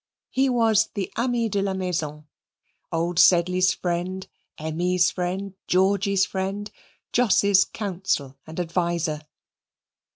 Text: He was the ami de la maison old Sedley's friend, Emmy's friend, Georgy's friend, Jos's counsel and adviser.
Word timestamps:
He 0.31 0.49
was 0.49 0.87
the 0.95 1.11
ami 1.15 1.47
de 1.47 1.61
la 1.61 1.75
maison 1.75 2.25
old 2.91 3.19
Sedley's 3.19 3.71
friend, 3.75 4.27
Emmy's 4.57 5.11
friend, 5.11 5.53
Georgy's 5.67 6.25
friend, 6.25 6.71
Jos's 7.13 7.65
counsel 7.65 8.39
and 8.47 8.59
adviser. 8.59 9.21